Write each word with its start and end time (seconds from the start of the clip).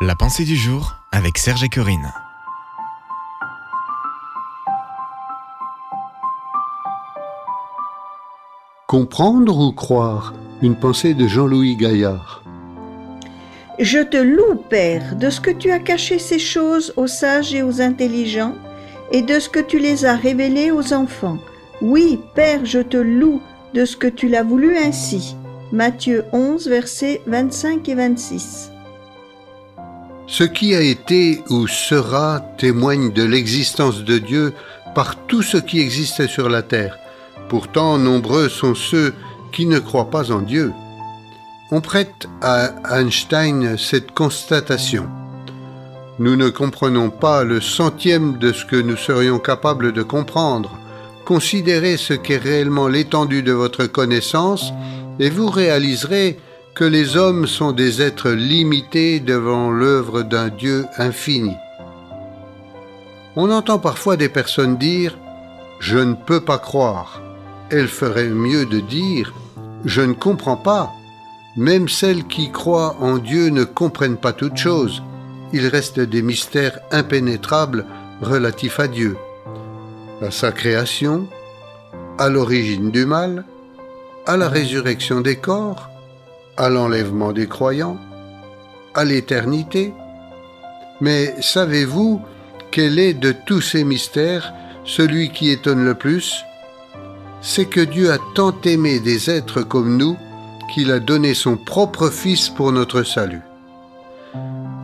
La 0.00 0.14
pensée 0.14 0.44
du 0.44 0.54
jour 0.54 0.94
avec 1.10 1.38
Serge 1.38 1.64
et 1.64 1.68
Corinne. 1.68 2.12
Comprendre 8.86 9.58
ou 9.58 9.72
croire 9.72 10.34
Une 10.62 10.76
pensée 10.76 11.14
de 11.14 11.26
Jean-Louis 11.26 11.74
Gaillard. 11.74 12.44
Je 13.80 13.98
te 13.98 14.16
loue, 14.16 14.54
Père, 14.70 15.16
de 15.16 15.30
ce 15.30 15.40
que 15.40 15.50
tu 15.50 15.72
as 15.72 15.80
caché 15.80 16.20
ces 16.20 16.38
choses 16.38 16.94
aux 16.96 17.08
sages 17.08 17.52
et 17.52 17.64
aux 17.64 17.80
intelligents, 17.80 18.54
et 19.10 19.22
de 19.22 19.40
ce 19.40 19.48
que 19.48 19.58
tu 19.58 19.80
les 19.80 20.04
as 20.04 20.14
révélées 20.14 20.70
aux 20.70 20.92
enfants. 20.92 21.38
Oui, 21.82 22.20
Père, 22.36 22.64
je 22.64 22.78
te 22.78 22.98
loue 22.98 23.42
de 23.74 23.84
ce 23.84 23.96
que 23.96 24.06
tu 24.06 24.28
l'as 24.28 24.44
voulu 24.44 24.76
ainsi. 24.76 25.34
Matthieu 25.72 26.24
11, 26.32 26.68
versets 26.68 27.20
25 27.26 27.88
et 27.88 27.94
26. 27.96 28.70
Ce 30.30 30.44
qui 30.44 30.74
a 30.74 30.82
été 30.82 31.42
ou 31.48 31.66
sera 31.66 32.40
témoigne 32.58 33.12
de 33.12 33.24
l'existence 33.24 34.04
de 34.04 34.18
Dieu 34.18 34.52
par 34.94 35.16
tout 35.26 35.42
ce 35.42 35.56
qui 35.56 35.80
existe 35.80 36.26
sur 36.26 36.50
la 36.50 36.60
terre. 36.60 36.98
Pourtant, 37.48 37.96
nombreux 37.96 38.50
sont 38.50 38.74
ceux 38.74 39.14
qui 39.52 39.64
ne 39.64 39.78
croient 39.78 40.10
pas 40.10 40.30
en 40.30 40.42
Dieu. 40.42 40.70
On 41.70 41.80
prête 41.80 42.28
à 42.42 42.72
Einstein 43.00 43.78
cette 43.78 44.12
constatation. 44.12 45.08
Nous 46.18 46.36
ne 46.36 46.50
comprenons 46.50 47.08
pas 47.08 47.42
le 47.42 47.62
centième 47.62 48.36
de 48.38 48.52
ce 48.52 48.66
que 48.66 48.76
nous 48.76 48.96
serions 48.96 49.38
capables 49.38 49.92
de 49.92 50.02
comprendre. 50.02 50.78
Considérez 51.24 51.96
ce 51.96 52.12
qu'est 52.12 52.36
réellement 52.36 52.86
l'étendue 52.86 53.42
de 53.42 53.52
votre 53.52 53.86
connaissance 53.86 54.72
et 55.18 55.30
vous 55.30 55.48
réaliserez 55.48 56.38
que 56.78 56.84
les 56.84 57.16
hommes 57.16 57.48
sont 57.48 57.72
des 57.72 58.02
êtres 58.02 58.30
limités 58.30 59.18
devant 59.18 59.72
l'œuvre 59.72 60.22
d'un 60.22 60.48
Dieu 60.48 60.86
infini. 60.96 61.56
On 63.34 63.50
entend 63.50 63.80
parfois 63.80 64.16
des 64.16 64.28
personnes 64.28 64.76
dire⁇ 64.76 65.10
Je 65.80 65.98
ne 65.98 66.14
peux 66.14 66.40
pas 66.40 66.58
croire⁇ 66.58 67.20
Elle 67.76 67.88
ferait 67.88 68.28
mieux 68.28 68.64
de 68.64 68.78
dire⁇ 68.78 69.34
Je 69.86 70.02
ne 70.02 70.12
comprends 70.12 70.56
pas⁇ 70.56 70.92
Même 71.60 71.88
celles 71.88 72.24
qui 72.28 72.52
croient 72.52 72.94
en 73.00 73.18
Dieu 73.18 73.48
ne 73.48 73.64
comprennent 73.64 74.16
pas 74.16 74.32
toutes 74.32 74.56
choses. 74.56 75.02
Il 75.52 75.66
reste 75.66 75.98
des 75.98 76.22
mystères 76.22 76.78
impénétrables 76.92 77.86
relatifs 78.22 78.78
à 78.78 78.86
Dieu, 78.86 79.16
à 80.22 80.30
sa 80.30 80.52
création, 80.52 81.26
à 82.18 82.28
l'origine 82.28 82.92
du 82.92 83.04
mal, 83.04 83.44
à 84.26 84.36
la 84.36 84.48
résurrection 84.48 85.20
des 85.20 85.36
corps, 85.36 85.88
à 86.58 86.68
l'enlèvement 86.68 87.32
des 87.32 87.46
croyants, 87.46 87.96
à 88.94 89.04
l'éternité. 89.04 89.94
Mais 91.00 91.34
savez-vous 91.40 92.20
quel 92.72 92.98
est 92.98 93.14
de 93.14 93.32
tous 93.46 93.60
ces 93.60 93.84
mystères 93.84 94.52
celui 94.84 95.30
qui 95.30 95.50
étonne 95.50 95.84
le 95.84 95.94
plus? 95.94 96.44
C'est 97.40 97.66
que 97.66 97.80
Dieu 97.80 98.10
a 98.10 98.18
tant 98.34 98.54
aimé 98.64 98.98
des 98.98 99.30
êtres 99.30 99.62
comme 99.62 99.96
nous 99.96 100.16
qu'il 100.74 100.90
a 100.90 100.98
donné 100.98 101.32
son 101.32 101.56
propre 101.56 102.10
Fils 102.10 102.48
pour 102.48 102.72
notre 102.72 103.04
salut. 103.04 103.42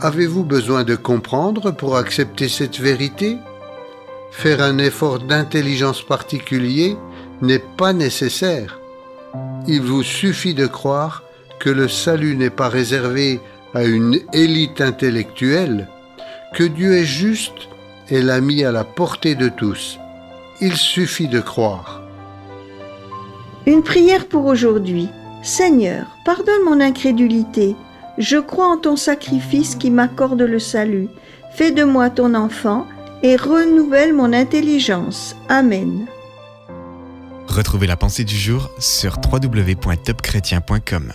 Avez-vous 0.00 0.44
besoin 0.44 0.84
de 0.84 0.96
comprendre 0.96 1.70
pour 1.70 1.96
accepter 1.96 2.48
cette 2.48 2.80
vérité? 2.80 3.36
Faire 4.30 4.62
un 4.62 4.78
effort 4.78 5.18
d'intelligence 5.18 6.02
particulier 6.02 6.96
n'est 7.42 7.62
pas 7.76 7.92
nécessaire. 7.92 8.80
Il 9.66 9.82
vous 9.82 10.02
suffit 10.02 10.54
de 10.54 10.66
croire 10.66 11.22
que 11.58 11.70
le 11.70 11.88
salut 11.88 12.36
n'est 12.36 12.50
pas 12.50 12.68
réservé 12.68 13.40
à 13.74 13.84
une 13.84 14.20
élite 14.32 14.80
intellectuelle, 14.80 15.88
que 16.54 16.64
Dieu 16.64 16.96
est 16.96 17.04
juste 17.04 17.68
et 18.10 18.22
l'a 18.22 18.40
mis 18.40 18.64
à 18.64 18.72
la 18.72 18.84
portée 18.84 19.34
de 19.34 19.48
tous. 19.48 19.98
Il 20.60 20.76
suffit 20.76 21.28
de 21.28 21.40
croire. 21.40 22.02
Une 23.66 23.82
prière 23.82 24.26
pour 24.26 24.46
aujourd'hui. 24.46 25.08
Seigneur, 25.42 26.06
pardonne 26.24 26.64
mon 26.64 26.80
incrédulité. 26.80 27.76
Je 28.16 28.38
crois 28.38 28.66
en 28.66 28.76
ton 28.78 28.96
sacrifice 28.96 29.76
qui 29.76 29.90
m'accorde 29.90 30.42
le 30.42 30.58
salut. 30.58 31.08
Fais 31.54 31.70
de 31.70 31.84
moi 31.84 32.10
ton 32.10 32.34
enfant 32.34 32.86
et 33.22 33.36
renouvelle 33.36 34.14
mon 34.14 34.32
intelligence. 34.32 35.36
Amen. 35.48 36.06
Retrouvez 37.46 37.86
la 37.86 37.96
pensée 37.96 38.24
du 38.24 38.36
jour 38.36 38.70
sur 38.78 39.18
www.topchrétien.com. 39.18 41.12